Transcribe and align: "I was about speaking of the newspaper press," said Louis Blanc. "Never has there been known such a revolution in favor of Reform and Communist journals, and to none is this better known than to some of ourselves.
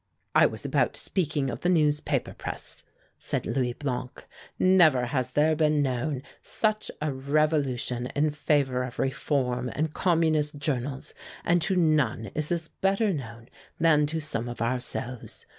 "I 0.33 0.47
was 0.47 0.65
about 0.65 0.97
speaking 0.97 1.51
of 1.51 1.59
the 1.61 1.69
newspaper 1.69 2.33
press," 2.33 2.81
said 3.19 3.45
Louis 3.45 3.73
Blanc. 3.73 4.25
"Never 4.57 5.05
has 5.05 5.29
there 5.33 5.55
been 5.55 5.83
known 5.83 6.23
such 6.41 6.89
a 7.03 7.13
revolution 7.13 8.07
in 8.15 8.31
favor 8.31 8.81
of 8.81 8.97
Reform 8.97 9.69
and 9.69 9.93
Communist 9.93 10.57
journals, 10.57 11.13
and 11.45 11.61
to 11.61 11.75
none 11.75 12.31
is 12.33 12.49
this 12.49 12.67
better 12.67 13.13
known 13.13 13.47
than 13.79 14.07
to 14.07 14.19
some 14.19 14.49
of 14.49 14.59
ourselves. 14.59 15.45